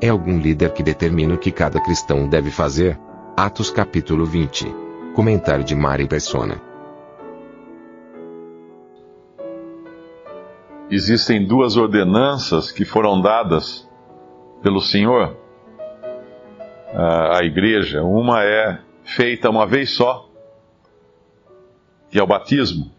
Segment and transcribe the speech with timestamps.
[0.00, 2.98] É algum líder que determina o que cada cristão deve fazer?
[3.36, 4.66] Atos capítulo 20.
[5.14, 6.68] Comentário de Mari Persona.
[10.90, 13.88] existem duas ordenanças que foram dadas
[14.62, 15.36] pelo Senhor
[16.94, 18.02] à igreja.
[18.02, 20.28] Uma é feita uma vez só,
[22.10, 22.90] que é o batismo.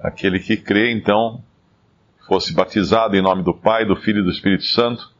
[0.00, 1.42] Aquele que crê, então,
[2.26, 5.14] fosse batizado em nome do Pai, do Filho e do Espírito Santo.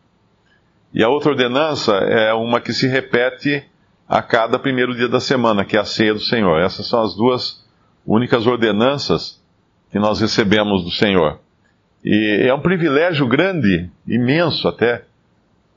[0.93, 3.65] E a outra ordenança é uma que se repete
[4.09, 6.61] a cada primeiro dia da semana, que é a ceia do Senhor.
[6.61, 7.65] Essas são as duas
[8.07, 9.43] únicas ordenanças
[9.91, 11.41] que nós recebemos do Senhor.
[12.05, 15.05] E é um privilégio grande, imenso até,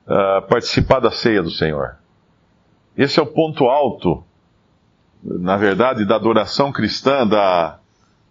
[0.05, 1.97] uh, participar da ceia do Senhor.
[2.95, 4.23] Esse é o ponto alto,
[5.23, 7.79] na verdade, da adoração cristã, da,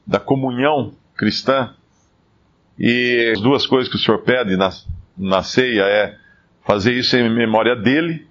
[0.06, 1.74] da comunhão cristã.
[2.78, 4.70] E as duas coisas que o Senhor pede na,
[5.16, 6.16] na ceia é
[6.68, 8.26] fazer isso em memória dele,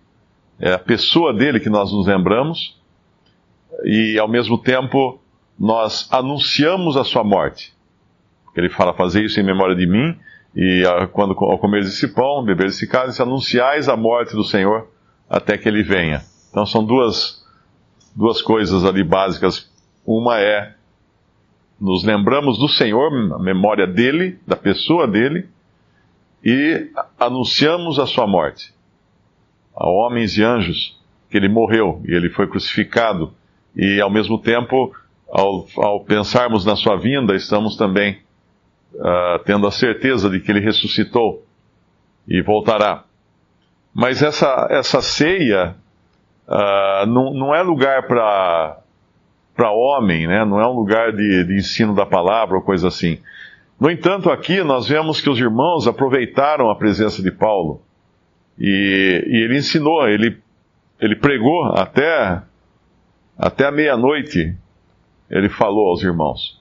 [0.60, 2.80] é a pessoa dele que nós nos lembramos,
[3.84, 5.20] e ao mesmo tempo
[5.60, 7.74] nós anunciamos a sua morte.
[8.56, 10.16] Ele fala, fazer isso em memória de mim,
[10.56, 14.88] e quando ao comer esse pão, beber esse cálice, anunciais a morte do Senhor
[15.28, 16.22] até que ele venha.
[16.52, 17.44] Então são duas,
[18.16, 19.68] duas coisas ali básicas.
[20.06, 20.76] Uma é,
[21.82, 25.50] nos lembramos do Senhor, a memória dele, da pessoa dele,
[26.44, 28.74] e anunciamos a sua morte.
[29.76, 30.98] A homens e anjos,
[31.30, 33.34] que ele morreu e ele foi crucificado,
[33.76, 34.96] e ao mesmo tempo,
[35.30, 38.20] ao, ao pensarmos na sua vinda, estamos também
[38.96, 41.46] uh, tendo a certeza de que ele ressuscitou
[42.28, 43.04] e voltará.
[43.94, 45.76] Mas essa, essa ceia
[46.48, 50.46] uh, não, não é lugar para homem, né?
[50.46, 53.20] não é um lugar de, de ensino da palavra ou coisa assim.
[53.80, 57.82] No entanto, aqui nós vemos que os irmãos aproveitaram a presença de Paulo
[58.58, 60.42] e, e ele ensinou, ele,
[61.00, 62.42] ele pregou até,
[63.38, 64.56] até a meia-noite,
[65.30, 66.60] ele falou aos irmãos.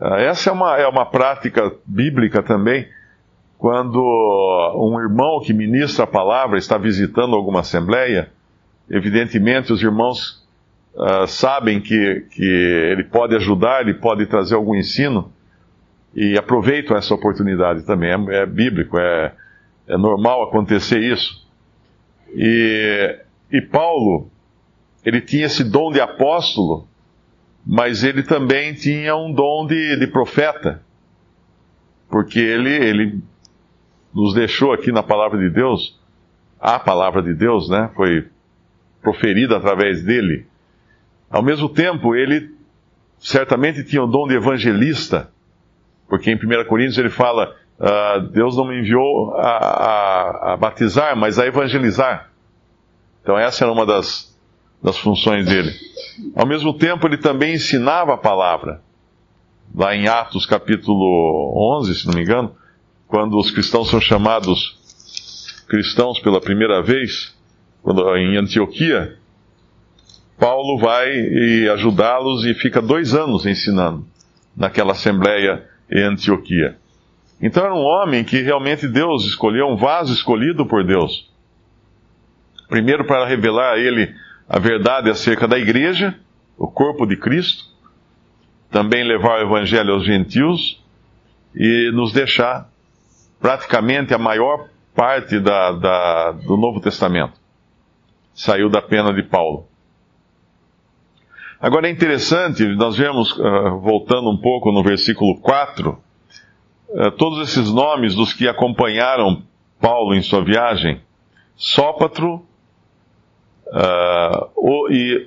[0.00, 2.88] Ah, essa é uma, é uma prática bíblica também,
[3.58, 4.00] quando
[4.76, 8.30] um irmão que ministra a palavra está visitando alguma assembleia,
[8.90, 10.46] evidentemente os irmãos
[10.94, 15.32] uh, sabem que, que ele pode ajudar, ele pode trazer algum ensino,
[16.14, 18.10] e aproveitam essa oportunidade também.
[18.10, 19.32] É, é bíblico, é,
[19.86, 21.46] é normal acontecer isso.
[22.34, 23.18] E,
[23.50, 24.30] e Paulo,
[25.04, 26.86] ele tinha esse dom de apóstolo,
[27.66, 30.82] mas ele também tinha um dom de, de profeta,
[32.08, 33.18] porque ele, ele
[34.12, 36.00] nos deixou aqui na palavra de Deus,
[36.60, 38.28] a palavra de Deus, né, foi
[39.02, 40.46] proferida através dele.
[41.28, 42.54] Ao mesmo tempo, ele
[43.18, 45.30] certamente tinha o dom de evangelista,
[46.14, 51.16] porque em 1 Coríntios ele fala: uh, Deus não me enviou a, a, a batizar,
[51.16, 52.30] mas a evangelizar.
[53.20, 54.32] Então, essa era uma das,
[54.80, 55.72] das funções dele.
[56.36, 58.80] Ao mesmo tempo, ele também ensinava a palavra.
[59.74, 62.54] Lá em Atos capítulo 11, se não me engano,
[63.08, 67.36] quando os cristãos são chamados cristãos pela primeira vez,
[67.82, 69.16] quando, em Antioquia,
[70.38, 74.06] Paulo vai ajudá-los e fica dois anos ensinando
[74.56, 76.76] naquela assembleia em Antioquia.
[77.40, 81.30] Então era um homem que realmente Deus escolheu, um vaso escolhido por Deus.
[82.68, 84.14] Primeiro para revelar a ele
[84.48, 86.18] a verdade acerca da igreja,
[86.56, 87.64] o corpo de Cristo,
[88.70, 90.82] também levar o evangelho aos gentios
[91.54, 92.68] e nos deixar
[93.40, 97.34] praticamente a maior parte da, da, do Novo Testamento.
[98.32, 99.68] Saiu da pena de Paulo.
[101.64, 105.98] Agora é interessante, nós vemos, uh, voltando um pouco no versículo 4,
[106.90, 109.42] uh, todos esses nomes dos que acompanharam
[109.80, 111.00] Paulo em sua viagem:
[111.56, 112.44] Sópatro,
[113.66, 115.26] Uh, o, e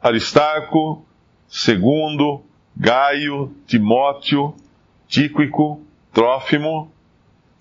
[0.00, 1.06] Aristarco,
[1.46, 2.42] Segundo,
[2.76, 4.54] Gaio, Timóteo,
[5.06, 5.80] Tíquico,
[6.12, 6.90] Trófimo,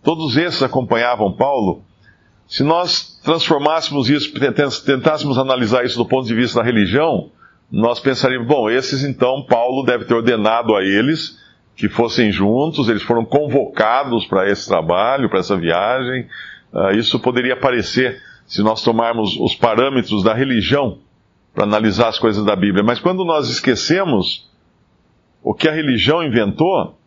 [0.03, 1.83] todos esses acompanhavam Paulo.
[2.47, 4.33] Se nós transformássemos isso,
[4.83, 7.29] tentássemos analisar isso do ponto de vista da religião,
[7.71, 11.39] nós pensaríamos, bom, esses então Paulo deve ter ordenado a eles
[11.75, 16.27] que fossem juntos, eles foram convocados para esse trabalho, para essa viagem.
[16.73, 20.99] Uh, isso poderia parecer, se nós tomarmos os parâmetros da religião
[21.53, 22.83] para analisar as coisas da Bíblia.
[22.83, 24.49] Mas quando nós esquecemos
[25.41, 26.97] o que a religião inventou,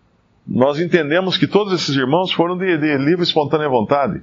[0.47, 4.23] nós entendemos que todos esses irmãos foram de, de livre e espontânea vontade,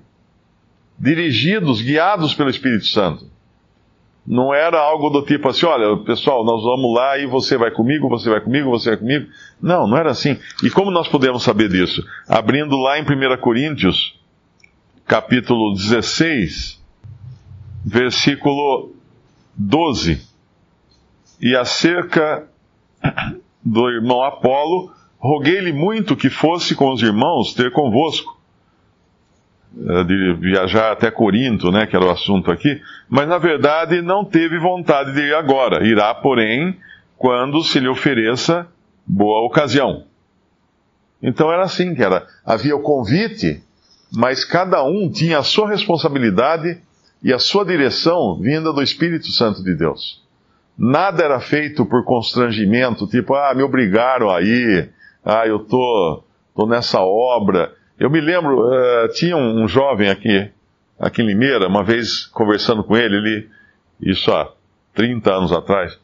[0.97, 3.25] dirigidos, guiados pelo Espírito Santo.
[4.25, 8.07] Não era algo do tipo assim, olha, pessoal, nós vamos lá e você vai comigo,
[8.07, 9.27] você vai comigo, você vai comigo.
[9.61, 10.37] Não, não era assim.
[10.63, 12.05] E como nós podemos saber disso?
[12.27, 14.19] Abrindo lá em 1 Coríntios,
[15.07, 16.81] capítulo 16,
[17.83, 18.93] versículo
[19.55, 20.21] 12.
[21.41, 22.47] E acerca
[23.63, 28.40] do irmão Apolo, roguei-lhe muito que fosse com os irmãos ter convosco
[29.73, 34.59] de viajar até Corinto, né, que era o assunto aqui, mas na verdade não teve
[34.59, 35.85] vontade de ir agora.
[35.85, 36.77] Irá, porém,
[37.17, 38.67] quando se lhe ofereça
[39.07, 40.05] boa ocasião.
[41.21, 42.25] Então era assim que era.
[42.45, 43.63] Havia o convite,
[44.11, 46.81] mas cada um tinha a sua responsabilidade
[47.23, 50.21] e a sua direção vinda do Espírito Santo de Deus.
[50.77, 54.91] Nada era feito por constrangimento, tipo, ah, me obrigaram a ir,
[55.23, 56.23] ah, eu tô,
[56.55, 57.71] tô nessa obra.
[58.01, 60.49] Eu me lembro, uh, tinha um, jovem aqui,
[60.99, 63.49] aqui em Limeira, uma vez conversando com ele, ele,
[64.01, 64.51] isso há
[64.95, 65.99] 30 anos atrás,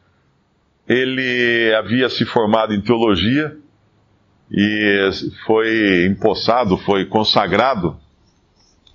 [0.88, 3.56] ele havia se formado em teologia
[4.48, 5.10] e
[5.44, 7.96] foi empossado, foi consagrado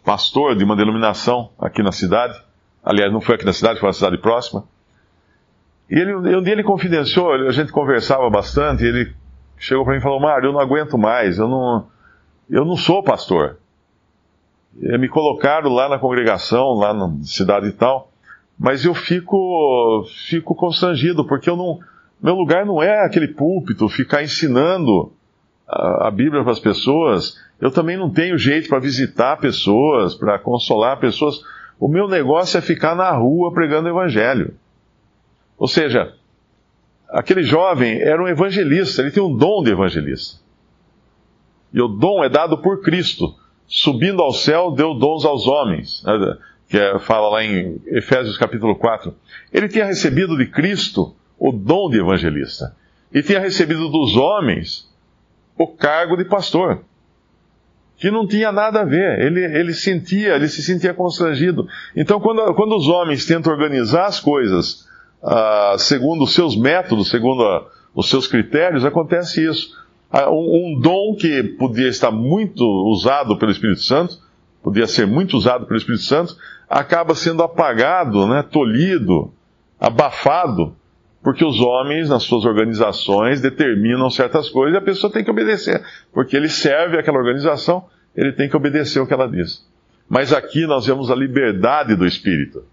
[0.05, 2.41] pastor de uma denominação aqui na cidade.
[2.81, 4.63] Aliás, não foi aqui na cidade, foi na cidade próxima.
[5.89, 9.13] E ele, um dia ele confidenciou, a gente conversava bastante, ele
[9.57, 11.91] chegou para mim e falou: Mário, eu não aguento mais, eu não,
[12.50, 13.57] eu não sou pastor.
[14.81, 18.12] E me colocaram lá na congregação, lá na cidade e tal,
[18.57, 21.80] mas eu fico, fico constrangido, porque eu não,
[22.22, 25.12] meu lugar não é aquele púlpito, ficar ensinando
[25.68, 27.38] a, a Bíblia para as pessoas.
[27.60, 31.42] Eu também não tenho jeito para visitar pessoas, para consolar pessoas.
[31.80, 34.54] O meu negócio é ficar na rua pregando o Evangelho.
[35.57, 36.13] Ou seja,
[37.10, 40.43] aquele jovem era um evangelista, ele tem um dom de evangelista.
[41.74, 43.36] E o dom é dado por Cristo.
[43.68, 46.04] Subindo ao céu, deu dons aos homens.
[46.04, 46.38] Né?
[46.70, 49.14] Que é, fala lá em Efésios capítulo 4.
[49.52, 52.75] Ele tinha recebido de Cristo o dom de evangelista.
[53.14, 54.90] E tinha recebido dos homens
[55.58, 56.84] o cargo de pastor.
[57.98, 59.20] Que não tinha nada a ver.
[59.20, 61.68] Ele, ele sentia, ele se sentia constrangido.
[61.96, 64.88] Então, quando, quando os homens tentam organizar as coisas
[65.24, 67.66] uh, segundo os seus métodos, segundo a,
[67.96, 69.82] os seus critérios, acontece isso.
[70.13, 74.18] Um dom que podia estar muito usado pelo Espírito Santo,
[74.62, 76.36] podia ser muito usado pelo Espírito Santo,
[76.69, 79.33] acaba sendo apagado, né, tolhido,
[79.80, 80.75] abafado,
[81.24, 85.81] porque os homens, nas suas organizações, determinam certas coisas e a pessoa tem que obedecer,
[86.13, 89.65] porque ele serve aquela organização, ele tem que obedecer o que ela diz.
[90.07, 92.63] Mas aqui nós vemos a liberdade do Espírito,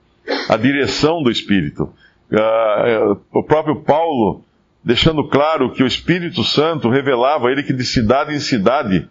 [0.49, 1.85] a direção do Espírito.
[2.31, 4.45] Uh, o próprio Paulo
[4.83, 9.09] deixando claro que o Espírito Santo revelava a ele que de cidade em cidade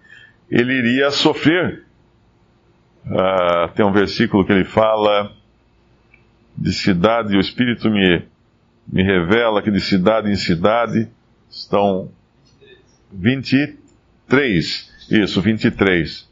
[0.49, 1.83] ele iria sofrer.
[3.05, 5.31] Uh, tem um versículo que ele fala:
[6.57, 8.23] de cidade, o Espírito me,
[8.87, 11.07] me revela que de cidade em cidade
[11.49, 12.11] estão
[13.11, 14.89] 23.
[15.09, 16.29] Isso, 23.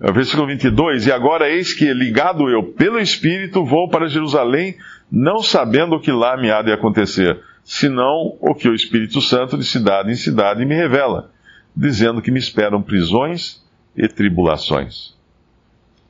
[0.00, 4.76] É versículo 22: E agora eis que, ligado eu pelo Espírito, vou para Jerusalém,
[5.10, 9.58] não sabendo o que lá me há de acontecer senão o que o Espírito Santo
[9.58, 11.32] de cidade em cidade me revela,
[11.76, 13.60] dizendo que me esperam prisões
[13.96, 15.16] e tribulações.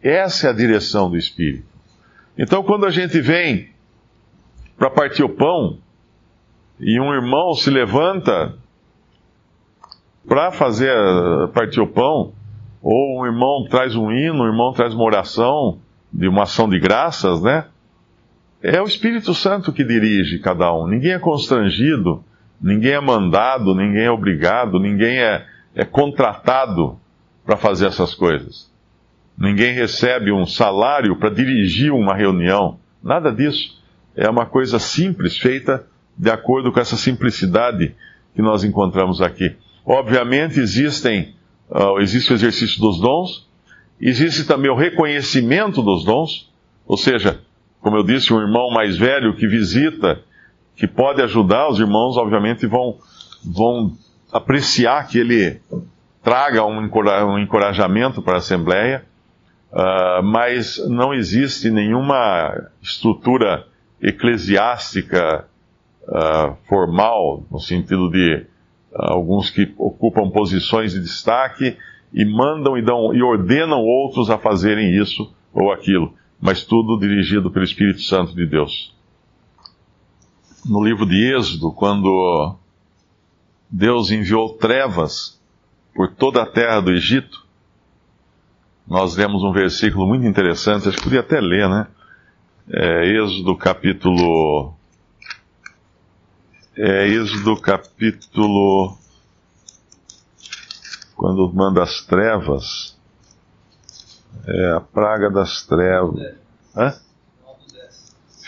[0.03, 1.67] Essa é a direção do Espírito.
[2.37, 3.71] Então, quando a gente vem
[4.77, 5.79] para partir o pão
[6.79, 8.55] e um irmão se levanta
[10.29, 10.95] para fazer
[11.55, 12.35] partir o pão,
[12.83, 15.79] ou um irmão traz um hino, um irmão traz uma oração
[16.13, 17.67] de uma ação de graças, né?
[18.69, 20.89] É o Espírito Santo que dirige cada um.
[20.89, 22.25] Ninguém é constrangido,
[22.61, 26.99] ninguém é mandado, ninguém é obrigado, ninguém é, é contratado
[27.45, 28.69] para fazer essas coisas.
[29.39, 32.81] Ninguém recebe um salário para dirigir uma reunião.
[33.01, 33.81] Nada disso.
[34.17, 35.87] É uma coisa simples, feita
[36.19, 37.95] de acordo com essa simplicidade
[38.35, 39.55] que nós encontramos aqui.
[39.85, 41.37] Obviamente existem,
[41.71, 43.49] uh, existe o exercício dos dons,
[44.01, 46.53] existe também o reconhecimento dos dons,
[46.85, 47.46] ou seja,
[47.81, 50.21] como eu disse, um irmão mais velho que visita,
[50.75, 52.99] que pode ajudar, os irmãos, obviamente, vão,
[53.45, 53.93] vão
[54.33, 55.61] apreciar que ele
[56.23, 59.05] traga um encorajamento para a Assembleia,
[59.73, 63.65] uh, mas não existe nenhuma estrutura
[64.03, 65.47] eclesiástica
[66.03, 68.45] uh, formal, no sentido de
[68.93, 71.77] alguns que ocupam posições de destaque
[72.13, 77.51] e mandam e, dão, e ordenam outros a fazerem isso ou aquilo, mas tudo dirigido
[77.51, 78.95] pelo Espírito Santo de Deus.
[80.65, 82.57] No livro de Êxodo, quando
[83.71, 85.41] Deus enviou trevas
[85.95, 87.47] por toda a terra do Egito,
[88.87, 91.89] nós lemos um versículo muito interessante, acho que podia até ler, né?
[92.69, 94.75] É, Êxodo capítulo.
[96.77, 98.97] É, Êxodo capítulo.
[101.17, 102.96] Quando manda as trevas.
[104.47, 106.35] É a praga das trevas.
[106.77, 106.95] Hã?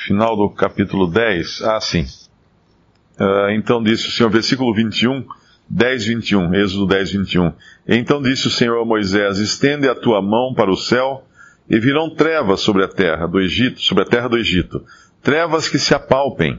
[0.07, 1.63] Final do capítulo 10.
[1.63, 2.07] Ah, sim.
[3.21, 5.27] Uh, então disse o Senhor, versículo 21,
[5.69, 7.53] 10, 21, Êxodo 10, 21.
[7.87, 11.25] Então disse o Senhor a Moisés: Estende a tua mão para o céu,
[11.69, 14.85] e virão trevas sobre a terra do Egito, sobre a terra do Egito,
[15.23, 16.59] trevas que se apalpem.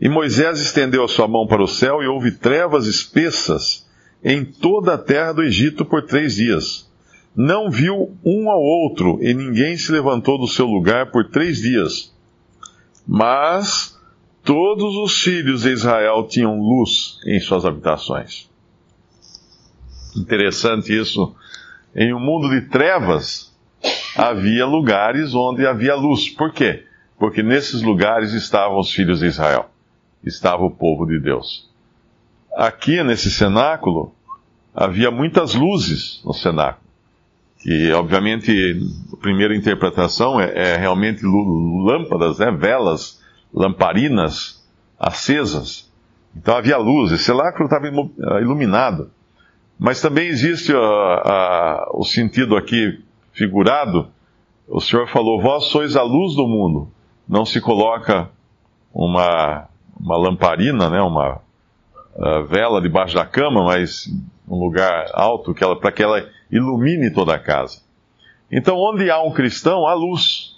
[0.00, 3.86] E Moisés estendeu a sua mão para o céu, e houve trevas espessas
[4.24, 6.90] em toda a terra do Egito por três dias.
[7.34, 12.14] Não viu um ao outro, e ninguém se levantou do seu lugar por três dias.
[13.06, 13.98] Mas
[14.44, 18.50] todos os filhos de Israel tinham luz em suas habitações.
[20.16, 21.34] Interessante isso.
[21.94, 23.52] Em um mundo de trevas,
[24.16, 26.28] havia lugares onde havia luz.
[26.28, 26.84] Por quê?
[27.18, 29.70] Porque nesses lugares estavam os filhos de Israel,
[30.24, 31.70] estava o povo de Deus.
[32.54, 34.14] Aqui nesse cenáculo,
[34.74, 36.82] havia muitas luzes no cenáculo.
[37.62, 38.80] Que, obviamente,
[39.12, 43.22] a primeira interpretação é, é realmente lâmpadas, né, velas
[43.54, 44.66] lamparinas
[44.98, 45.90] acesas.
[46.36, 49.10] Então havia luz, esse cenáculo estava ah, iluminado.
[49.78, 53.00] Mas também existe o sentido aqui
[53.32, 54.08] figurado.
[54.68, 56.88] O Senhor falou: Vós sois a luz do mundo.
[57.28, 58.30] Não se coloca
[58.92, 61.40] uma, uma lamparina, né, uma
[62.14, 64.06] uh, vela debaixo da cama, mas
[64.48, 67.80] um lugar alto para que ela ilumine toda a casa.
[68.50, 70.54] Então, onde há um cristão, há luz.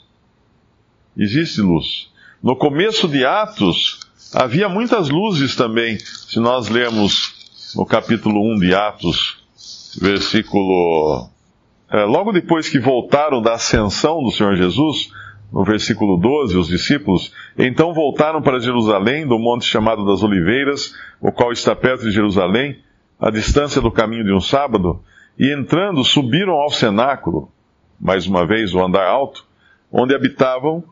[1.17, 2.11] Existe luz.
[2.43, 4.01] No começo de Atos,
[4.35, 5.99] havia muitas luzes também.
[5.99, 9.45] Se nós lermos no capítulo 1 de Atos,
[10.01, 11.29] versículo.
[11.91, 15.13] É, logo depois que voltaram da ascensão do Senhor Jesus,
[15.53, 21.31] no versículo 12, os discípulos, então voltaram para Jerusalém, do monte chamado das Oliveiras, o
[21.31, 22.79] qual está perto de Jerusalém,
[23.21, 25.01] à distância do caminho de um sábado,
[25.38, 27.50] e entrando subiram ao cenáculo,
[28.00, 29.47] mais uma vez o andar alto,
[29.91, 30.85] onde habitavam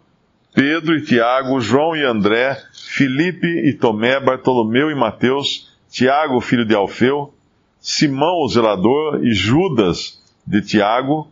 [0.55, 6.75] Pedro e Tiago, João e André, Filipe e Tomé, Bartolomeu e Mateus, Tiago, filho de
[6.75, 7.33] Alfeu,
[7.81, 11.29] Simão, o zelador, e Judas de Tiago,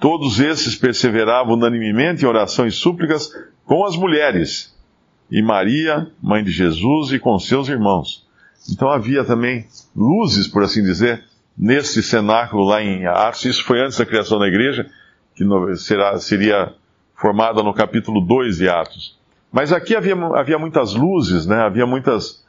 [0.00, 3.30] todos esses perseveravam unanimemente em oração e súplicas
[3.64, 4.74] com as mulheres,
[5.30, 8.26] e Maria, mãe de Jesus, e com seus irmãos.
[8.70, 11.22] Então havia também luzes, por assim dizer,
[11.56, 13.44] nesse cenáculo lá em Atos.
[13.44, 14.90] Isso foi antes da criação da igreja,
[15.34, 15.44] que
[15.76, 16.72] será, seria
[17.14, 19.18] formada no capítulo 2 de Atos.
[19.52, 21.60] Mas aqui havia, havia muitas luzes, né?
[21.60, 22.44] havia muitas,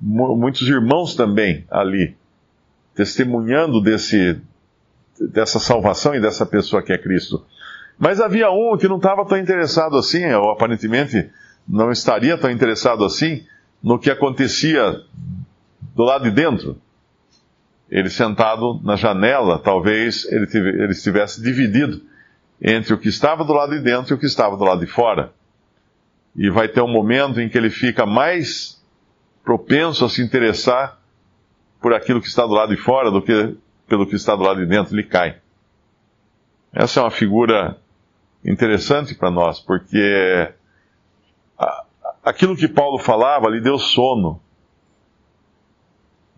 [0.00, 2.16] muitos irmãos também ali,
[2.94, 4.40] testemunhando desse,
[5.20, 7.44] dessa salvação e dessa pessoa que é Cristo.
[7.96, 11.30] Mas havia um que não estava tão interessado assim, ou aparentemente
[11.66, 13.44] não estaria tão interessado assim,
[13.82, 15.00] no que acontecia
[15.94, 16.80] do lado de dentro.
[17.90, 22.02] Ele sentado na janela, talvez ele, ele estivesse dividido
[22.60, 24.86] entre o que estava do lado de dentro e o que estava do lado de
[24.86, 25.32] fora.
[26.36, 28.82] E vai ter um momento em que ele fica mais
[29.42, 30.98] propenso a se interessar
[31.80, 33.56] por aquilo que está do lado de fora do que
[33.88, 35.38] pelo que está do lado de dentro, ele cai.
[36.72, 37.78] Essa é uma figura
[38.44, 40.52] interessante para nós, porque
[42.22, 44.40] aquilo que Paulo falava lhe deu sono.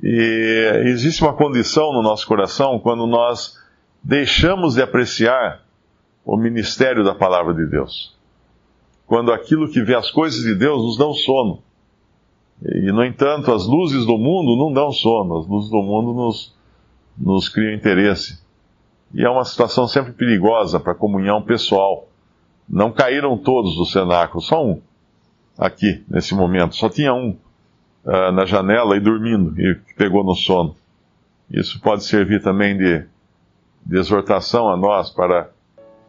[0.02, 3.58] E existe uma condição no nosso coração quando nós
[4.02, 5.62] deixamos de apreciar
[6.24, 8.16] o ministério da palavra de Deus.
[9.06, 11.62] Quando aquilo que vê as coisas de Deus nos dão sono.
[12.62, 16.54] E, no entanto, as luzes do mundo não dão sono, as luzes do mundo nos,
[17.16, 18.40] nos criam interesse.
[19.12, 22.06] E é uma situação sempre perigosa para a comunhão pessoal.
[22.68, 24.80] Não caíram todos do cenáculo, só um
[25.58, 26.76] aqui, nesse momento.
[26.76, 27.36] Só tinha um
[28.04, 30.76] uh, na janela e dormindo, e pegou no sono.
[31.50, 33.04] Isso pode servir também de,
[33.84, 35.50] de exortação a nós para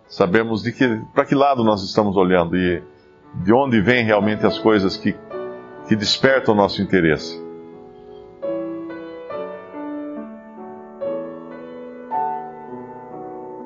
[0.07, 2.83] sabemos de que para que lado nós estamos olhando e
[3.43, 5.15] de onde vêm realmente as coisas que,
[5.87, 7.41] que despertam o nosso interesse.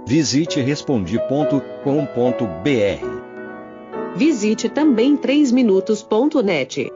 [0.08, 1.66] Visite respondi.com.br.
[4.16, 6.92] Visite também 3minutos.net.